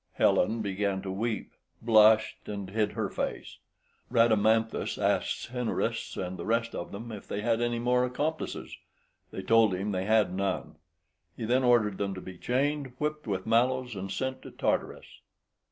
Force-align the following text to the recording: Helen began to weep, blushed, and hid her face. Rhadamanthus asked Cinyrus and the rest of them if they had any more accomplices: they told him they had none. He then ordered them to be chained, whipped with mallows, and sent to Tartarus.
Helen 0.13 0.63
began 0.63 1.03
to 1.03 1.11
weep, 1.11 1.51
blushed, 1.79 2.49
and 2.49 2.71
hid 2.71 2.93
her 2.93 3.07
face. 3.07 3.59
Rhadamanthus 4.09 4.97
asked 4.97 5.43
Cinyrus 5.51 6.17
and 6.17 6.37
the 6.39 6.45
rest 6.47 6.73
of 6.73 6.91
them 6.91 7.11
if 7.11 7.27
they 7.27 7.41
had 7.41 7.61
any 7.61 7.77
more 7.77 8.03
accomplices: 8.03 8.75
they 9.29 9.43
told 9.43 9.75
him 9.75 9.91
they 9.91 10.05
had 10.05 10.33
none. 10.33 10.77
He 11.37 11.45
then 11.45 11.63
ordered 11.63 11.99
them 11.99 12.15
to 12.15 12.21
be 12.21 12.39
chained, 12.39 12.93
whipped 12.97 13.27
with 13.27 13.45
mallows, 13.45 13.95
and 13.95 14.09
sent 14.11 14.41
to 14.41 14.49
Tartarus. 14.49 15.05